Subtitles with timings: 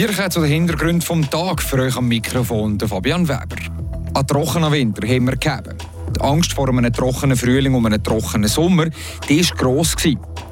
[0.00, 3.56] Kommen zu den Hintergründen vom Tag für euch am Mikrofon, der Fabian Weber.
[4.14, 5.76] Ein trockener Winter haben wir gegeben.
[6.16, 9.94] Die Angst vor einem trockenen Frühling und einem trockenen Sommer, war gross.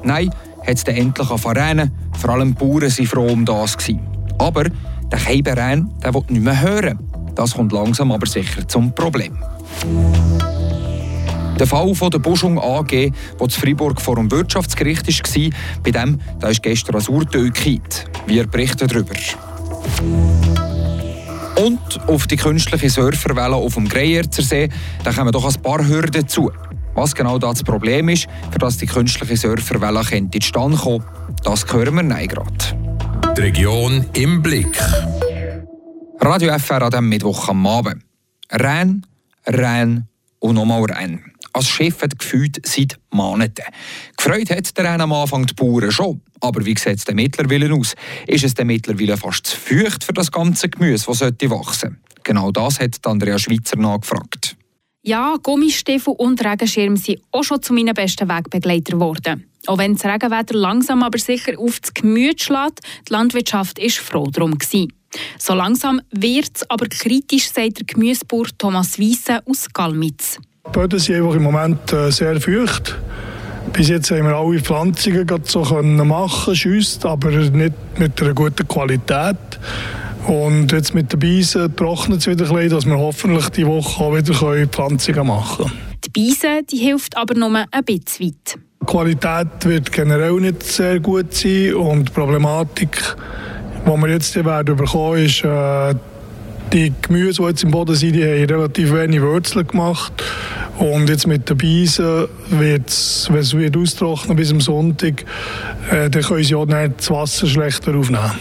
[0.03, 0.29] Nein,
[0.67, 3.75] hat es endlich angefangen Vor allem die Bauern waren froh um das.
[4.37, 6.99] Aber der Keiberein der will nicht mehr hören.
[7.33, 9.35] Das kommt langsam aber sicher zum Problem.
[11.59, 15.49] Der Fall von der Buschung AG, der in Freiburg vor dem Wirtschaftsgericht war,
[15.83, 18.05] bei dem da ist gestern ein Urteil gekippt.
[18.27, 19.13] Wir berichten darüber.
[21.57, 24.69] Und auf die künstliche Surferwelle auf dem Greyerzer See,
[25.03, 26.49] da kommen doch ein paar Hürden zu.
[26.95, 30.01] Was genau das Problem ist, für das die künstliche Surferwelle
[30.31, 31.03] zustande kommen
[31.43, 33.33] das hören wir nein gerade.
[33.35, 34.79] Die Region im Blick.
[36.21, 38.03] Radio FR an diesem Mittwoch am Abend.
[38.51, 39.05] Renn,
[39.45, 40.07] renn
[40.39, 41.21] und nochmal renn
[41.53, 43.65] als Chef gefühlt seit Monaten.
[44.17, 46.21] Gefreut hat der am Anfang die Bauern schon.
[46.41, 47.95] Aber wie sieht es denn mittlerweile aus?
[48.27, 51.99] Ist es denn mittlerweile fast zu feucht für das ganze Gemüse, das sollte wachsen?
[52.23, 54.55] Genau das hat Andrea Schweitzer nachgefragt.
[55.01, 59.45] Ja, Gummistiefel und Regenschirm sind auch schon zu meinen besten Wegbegleitern geworden.
[59.65, 64.29] Auch wenn das Regenwetter langsam aber sicher auf das Gemüse schlägt, die Landwirtschaft war froh
[64.29, 64.57] darum.
[65.37, 70.37] So langsam wird es aber kritisch, sagt der Gemüsebauer Thomas Wiese aus Galmitz.
[70.69, 72.95] Die Böden sind einfach im Moment äh, sehr feucht.
[73.73, 75.63] Bis jetzt haben wir alle Pflanzungen so
[76.05, 79.37] machen, schüsst, aber nicht mit einer guten Qualität.
[80.27, 84.03] Und jetzt mit den Beisen trocknet es wieder ein bisschen, dass wir hoffentlich die Woche
[84.03, 85.79] auch wieder Pflanzungen machen können.
[86.05, 88.59] Die Beise die hilft aber nur ein bisschen weit.
[88.81, 93.15] Die Qualität wird generell nicht sehr gut sein und die Problematik,
[93.85, 95.95] die wir jetzt werden bekommen, ist, äh,
[96.71, 100.13] die Gemüse, die jetzt im Boden sind, die haben relativ wenig Wurzeln gemacht.
[100.79, 105.25] Und jetzt mit den Beisen wird es, wenn es wird austrocknen bis am Sonntag,
[105.91, 108.31] äh, dann können sie auch nicht das Wasser schlechter aufnehmen.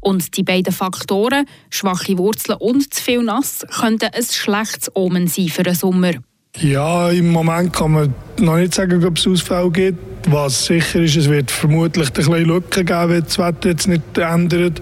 [0.00, 5.48] Und die beiden Faktoren, schwache Wurzeln und zu viel Nass, könnten ein schlechtes Omen sein
[5.48, 6.12] für den Sommer.
[6.60, 9.98] Ja, im Moment kann man noch nicht sagen, ob es Ausfälle gibt.
[10.28, 14.18] Was sicher ist, es wird vermutlich ein bisschen Lücken geben, wenn das Wetter jetzt nicht
[14.18, 14.80] ändert.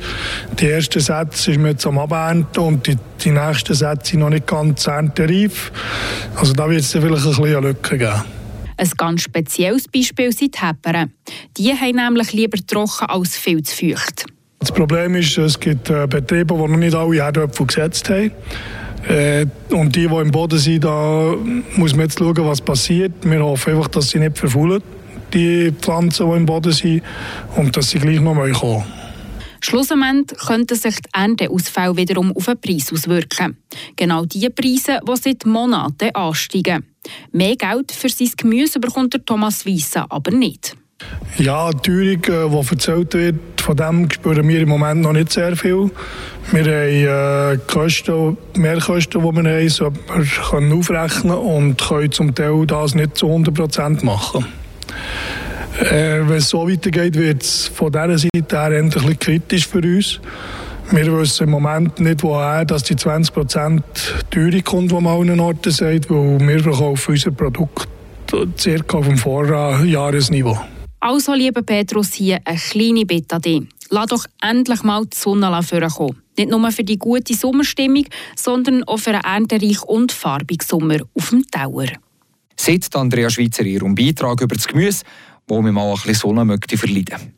[0.58, 4.46] Die ersten Sätze sind jetzt am Abernten und die, die nächsten Sätze sind noch nicht
[4.46, 5.70] ganz erntereif.
[6.34, 8.24] Also da wird es vielleicht ein bisschen Lücken geben.
[8.78, 11.12] Ein ganz spezielles Beispiel sind die Hepperen.
[11.56, 14.26] Die haben nämlich lieber trocken als viel zu feucht.
[14.58, 18.32] Das Problem ist, es gibt äh, Betriebe, die noch nicht alle Erdöpfel gesetzt haben.
[19.08, 21.34] Äh, und die, die im Boden sind, da
[21.76, 23.12] muss man jetzt schauen, was passiert.
[23.22, 24.82] Wir hoffen einfach, dass sie nicht verfaulen,
[25.32, 27.02] die Pflanzen, die im Boden sind,
[27.56, 28.84] und dass sie gleich noch mal kommen.
[29.66, 33.56] Schlussendlich könnten sich die Ernteausfälle wiederum auf den Preis auswirken.
[33.96, 36.84] Genau die Preise, die seit Monaten ansteigen.
[37.32, 40.76] Mehr Geld für sein Gemüse bekommt der Thomas Wiese aber nicht.
[41.38, 45.32] Ja, die Teuerung, die äh, erzählt wird, von dem spüren wir im Moment noch nicht
[45.32, 45.90] sehr viel.
[46.52, 52.36] Wir haben äh, Kosten, Mehrkosten, die wir haben, so wir können aufrechnen und können zum
[52.36, 54.46] Teil das nicht zu 100% machen.
[55.80, 59.78] Äh, wenn es so weitergeht, wird es von dieser Seite her ein bisschen kritisch für
[59.78, 60.20] uns.
[60.90, 63.82] Wir wissen im Moment nicht, woher dass die 20 Teuerung
[64.64, 67.88] kommt, die man an allen Orten sagt, weil wir verkaufen unser Produkt
[68.58, 70.58] circa auf dem Vorjahresniveau.
[71.00, 73.62] Also, lieber Petrus, hier eine kleine Bitte an dich.
[73.90, 76.22] Lass doch endlich mal die Sonne vorkommen.
[76.38, 81.30] Nicht nur für die gute Sommerstimmung, sondern auch für einen erntereichen und farbigen Sommer auf
[81.30, 81.86] dem Tower.
[82.56, 85.04] Sitzt Andrea Schweizer ihrem Beitrag über das Gemüse,
[85.46, 87.34] wo wir mal ein bisschen Sonne möchte verleiden.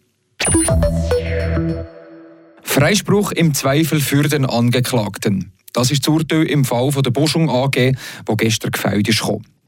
[2.63, 5.53] Freispruch im Zweifel für den Angeklagten.
[5.73, 7.93] Das ist das Urteil im Fall von der Boschung AG,
[8.27, 9.23] wo gestern gefällt ist.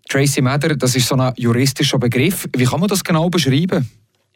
[0.09, 2.49] Tracy Mather, das ist so ein juristischer Begriff.
[2.57, 3.89] Wie kann man das genau beschreiben?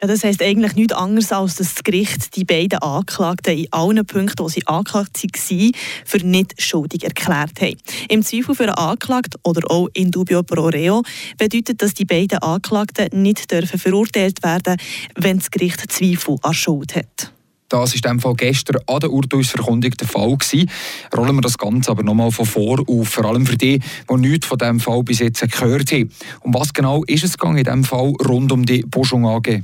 [0.05, 4.05] Ja, das heisst eigentlich nichts anderes, als dass das Gericht die beiden Angeklagten in allen
[4.05, 5.73] Punkten, wo sie angeklagt waren,
[6.05, 7.79] für nicht schuldig erklärt haben.
[8.11, 11.03] Im Zweifel für einen Anklagten oder auch in dubio pro reo
[11.39, 14.77] bedeutet, dass die beiden Anklagten nicht dürfen verurteilt werden
[15.15, 17.33] wenn das Gericht Zweifel an Schuld hat.
[17.71, 20.37] Das war in Fall gestern an der Urteilsverkündung der Fall.
[20.37, 20.71] Gewesen.
[21.17, 24.47] Rollen wir das Ganze aber nochmal von vor auf, vor allem für die, die nichts
[24.47, 26.11] von diesem Fall bis jetzt gehört haben.
[26.41, 29.63] Um was genau ist es gegangen in diesem Fall rund um die Boschung AG?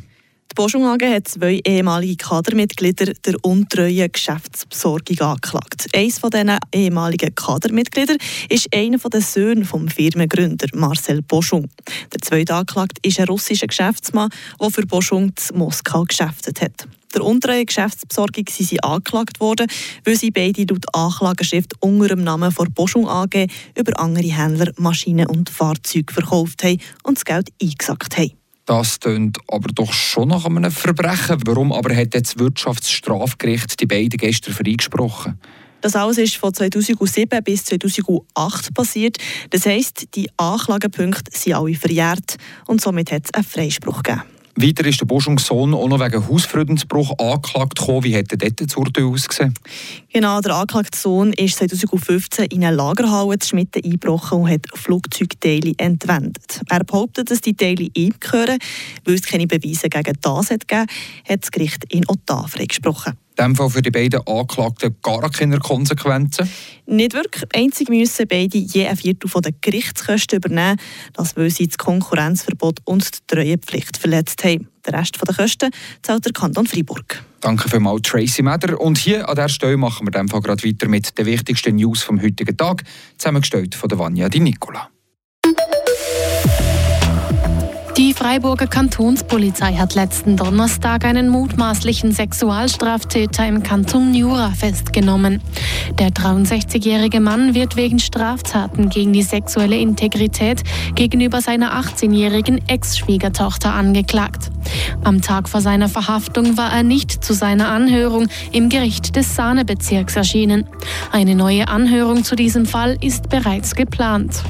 [0.50, 5.86] Die Boschung AG hat zwei ehemalige Kadermitglieder der untreuen Geschäftsbesorgung angeklagt.
[5.94, 8.18] Eines von diesen ehemaligen Kadermitgliedern
[8.48, 11.68] ist einer der Söhne des Firmengründer Marcel Boschung.
[12.12, 14.30] Der zweite Anklagte ist ein russischer Geschäftsmann,
[14.60, 16.88] der für Boschung in Moskau geschäftet hat.
[17.14, 19.68] Der untreuen Geschäftsbesorgung sind sie angeklagt worden,
[20.04, 23.46] weil sie beide laut Anklageschrift unter dem Namen von Boschung AG
[23.78, 28.39] über andere Händler Maschinen und Fahrzeuge verkauft haben und das Geld eingesackt haben.
[28.70, 31.42] Das tönt aber doch schon nach einem Verbrechen.
[31.44, 35.40] Warum aber hat das Wirtschaftsstrafgericht die beiden gestern freigesprochen?
[35.80, 39.18] Das alles ist von 2007 bis 2008 passiert.
[39.50, 42.36] Das heisst, die Anklagepunkte sind alle verjährt
[42.68, 44.22] und somit hat es einen Freispruch gegeben.
[44.56, 48.04] Weiter ist der Boschungs Sohn auch noch wegen Hausfriedensbruch angeklagt gekommen.
[48.04, 49.54] Wie hätte dort das Urteil ausgesehen?
[50.12, 55.72] Genau, der angeklagte Sohn ist 2015 in eine Lagerhalle zu Schmitten eingebrochen und hat Flugzeugteile
[55.78, 56.60] entwendet.
[56.68, 58.58] Er behauptet, dass die Teile ihm gehören.
[59.04, 63.14] Weil es keine Beweise gegen das hat hat das Gericht auch da freigesprochen.
[63.40, 66.46] Diesem Fall für die beiden Anklagten gar keine Konsequenzen?
[66.84, 67.44] Nicht wirklich.
[67.54, 70.78] Einzig müssen beide je ein Viertel der Gerichtskosten übernehmen,
[71.14, 74.68] das weil sie das Konkurrenzverbot und die Treuepflicht verletzt haben.
[74.86, 75.70] Den Rest der Kosten
[76.02, 77.24] zahlt der Kanton Freiburg.
[77.40, 78.78] Danke vielmals, Tracy Meder.
[78.78, 82.20] Und hier an dieser Stelle machen wir in gerade weiter mit den wichtigsten News vom
[82.20, 82.84] heutigen Tag,
[83.16, 84.89] zusammengestellt von der Vanya Di Nicola.
[88.10, 95.40] Die Freiburger Kantonspolizei hat letzten Donnerstag einen mutmaßlichen Sexualstraftäter im Kanton Jura festgenommen.
[95.96, 100.64] Der 63-jährige Mann wird wegen Straftaten gegen die sexuelle Integrität
[100.96, 104.50] gegenüber seiner 18-jährigen Ex-Schwiegertochter angeklagt.
[105.04, 110.16] Am Tag vor seiner Verhaftung war er nicht zu seiner Anhörung im Gericht des Sahnebezirks
[110.16, 110.66] erschienen.
[111.12, 114.42] Eine neue Anhörung zu diesem Fall ist bereits geplant.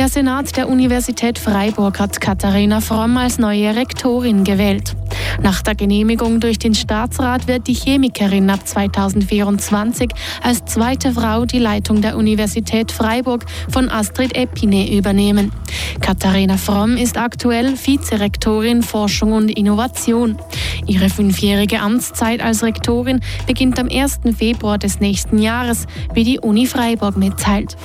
[0.00, 4.96] Der Senat der Universität Freiburg hat Katharina Fromm als neue Rektorin gewählt.
[5.42, 10.10] Nach der Genehmigung durch den Staatsrat wird die Chemikerin ab 2024
[10.42, 15.52] als zweite Frau die Leitung der Universität Freiburg von Astrid Epine übernehmen.
[16.00, 20.38] Katharina Fromm ist aktuell Vizerektorin Forschung und Innovation.
[20.86, 24.20] Ihre fünfjährige Amtszeit als Rektorin beginnt am 1.
[24.34, 27.76] Februar des nächsten Jahres, wie die Uni Freiburg mitteilt.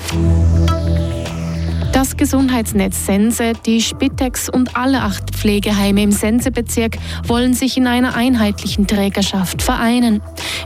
[2.18, 6.98] Gesundheitsnetz Sense, die Spitex und alle acht Pflegeheime im Sensebezirk
[7.28, 10.22] wollen sich in einer einheitlichen Trägerschaft vereinen.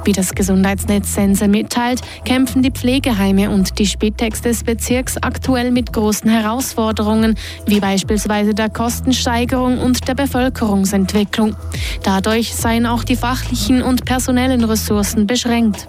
[0.05, 5.91] Wie das Gesundheitsnetz Sense mitteilt, kämpfen die Pflegeheime und die Spitex des Bezirks aktuell mit
[5.91, 7.35] großen Herausforderungen,
[7.65, 11.55] wie beispielsweise der Kostensteigerung und der Bevölkerungsentwicklung.
[12.03, 15.87] Dadurch seien auch die fachlichen und personellen Ressourcen beschränkt.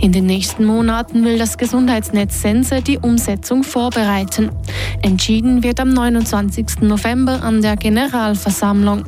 [0.00, 4.50] In den nächsten Monaten will das Gesundheitsnetz Sense die Umsetzung vorbereiten.
[5.02, 6.82] Entschieden wird am 29.
[6.82, 9.04] November an der Generalversammlung.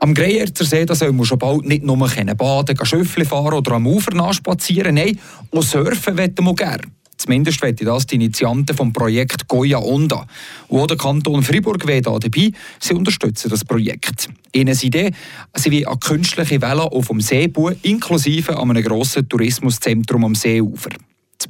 [0.00, 3.86] Am Greyerzer See da soll man schon bald nicht nur baden, Schöffli fahren oder am
[3.86, 4.94] Ufer nachspazieren.
[4.96, 5.18] Nein,
[5.50, 6.82] auch surfen wollen wir gerne.
[7.16, 10.26] Zumindest wollen das die Initianten vom Projekt Goya Onda.
[10.68, 12.50] Und auch der Kanton Fribourg wäre da dabei.
[12.80, 14.28] Sie unterstützen das Projekt.
[14.52, 15.12] Ihnen Idee,
[15.54, 20.90] sie wie eine künstliche Welle auf dem Seebu inklusive einem grossen Tourismuszentrum am Seeufer.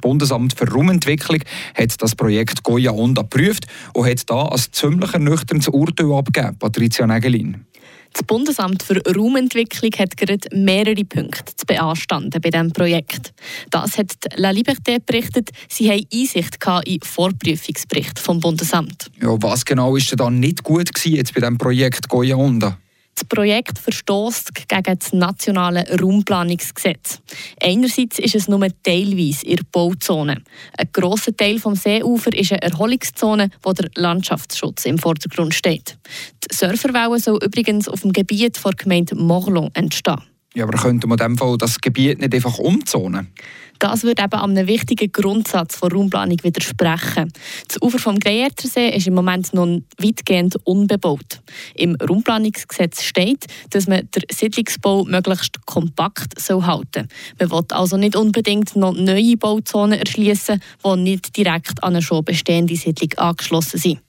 [0.05, 1.39] Das Bundesamt für Raumentwicklung
[1.73, 3.65] hat das Projekt Goya Onda geprüft
[3.95, 6.59] und hat da ein ziemlich ernüchterndes Urteil abgegeben.
[6.59, 7.65] Patricia Nägelin.
[8.13, 13.33] Das Bundesamt für Raumentwicklung hat gerade mehrere Punkte zu beanstanden bei diesem Projekt.
[13.71, 15.49] Das hat La Liberté berichtet.
[15.67, 19.09] Sie haben Einsicht in den Vorprüfungsbericht vom Bundesamt.
[19.19, 22.77] Ja, was genau ist denn dann nicht gut gewesen jetzt bei diesem Projekt Goya Onda?
[23.17, 27.21] Das Projekt verstößt gegen das nationale Raumplanungsgesetz.
[27.61, 30.41] Einerseits ist es nur teilweise in der Bauzone.
[30.77, 35.97] Ein grosser Teil des Seeufer ist eine Erholungszone, wo der Landschaftsschutz im Vordergrund steht.
[36.43, 40.21] Die Surferwelle soll übrigens auf dem Gebiet der Gemeinde Morlon entstehen.
[40.53, 43.27] Ja, aber könnte man in dem Fall das Gebiet nicht einfach umzonen?
[43.79, 47.31] Das würde eben einem wichtigen Grundsatz der Raumplanung widersprechen.
[47.67, 51.41] Das Ufer vom Greyertersee ist im Moment noch weitgehend unbebaut.
[51.75, 57.07] Im Raumplanungsgesetz steht, dass man den Siedlungsbau möglichst kompakt halten soll.
[57.39, 62.23] Man will also nicht unbedingt noch neue Bauzonen erschließen, die nicht direkt an eine schon
[62.23, 64.04] bestehende Siedlung angeschlossen sind.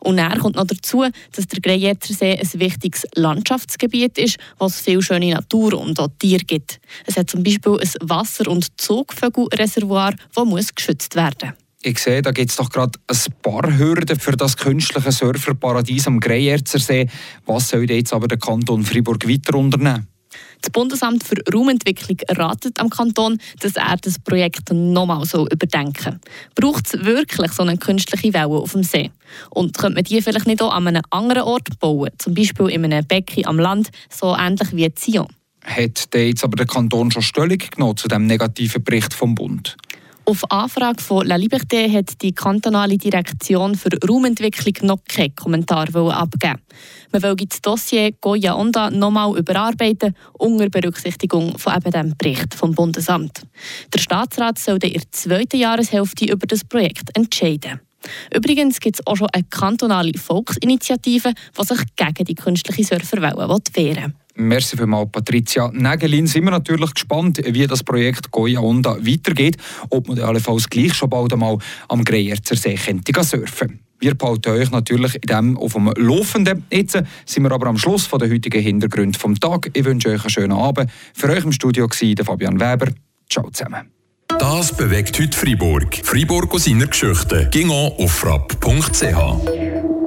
[0.00, 5.34] Und dann kommt noch dazu, dass der Grejettersee ein wichtiges Landschaftsgebiet ist, was viel schöne
[5.34, 6.80] Natur und auch Tiere gibt.
[7.06, 11.58] Es hat zum Beispiel ein Wasser- und Zugvögelreservoir, das geschützt werden muss.
[11.82, 16.20] Ich sehe, da gibt es doch gerade ein paar Hürden für das künstliche Surferparadies am
[16.20, 17.08] Grejerzersee.
[17.46, 20.06] Was soll jetzt aber der Kanton Fribourg weiter unternehmen?
[20.60, 26.20] Das Bundesamt für Raumentwicklung ratet am Kanton, dass er das Projekt nochmal so überdenken.
[26.54, 29.10] Braucht es wirklich so eine künstliche Welle auf dem See?
[29.50, 32.84] Und könnte man die vielleicht nicht auch an einem anderen Ort bauen, zum Beispiel in
[32.84, 35.28] einem Becken am Land, so ähnlich wie Zion?
[35.64, 39.76] Hat jetzt aber der Kanton schon Stellung genommen zu dem negativen Bericht vom Bund?
[40.30, 46.60] Auf Anfrage von La Liberté hat die kantonale Direktion für Raumentwicklung noch keinen Kommentar abgeben.
[47.10, 52.76] Man will das Dossier Goya Onda nochmal überarbeiten, unter Berücksichtigung von eben dem Bericht vom
[52.76, 53.42] Bundesamt.
[53.92, 57.80] Der Staatsrat soll in der zweiten Jahreshälfte über das Projekt entscheiden.
[58.32, 63.64] Übrigens gibt es auch schon eine kantonale Volksinitiative, die sich gegen die künstliche Surferwelle wehren
[63.74, 64.19] will.
[64.34, 66.26] Merci vielmals, Patricia Nägelin.
[66.26, 69.56] Sind wir natürlich gespannt, wie das Projekt Goya Onda weitergeht,
[69.90, 71.58] ob man allenfalls gleich schon bald einmal
[71.88, 76.64] am Greyerzer See könnte surfen wir behalten euch natürlich in dem auf dem Laufenden.
[76.72, 79.70] Jetzt sind wir aber am Schluss von der heutigen Hintergründe vom Tag.
[79.74, 80.90] Ich wünsche euch einen schönen Abend.
[81.14, 82.92] Für euch im Studio war Fabian Weber.
[83.28, 83.90] Ciao zusammen.
[84.38, 86.00] Das bewegt heute Freiburg.
[86.02, 87.48] Freiburg aus seiner Geschichte.
[87.50, 89.90] Ging auf frapp.ch.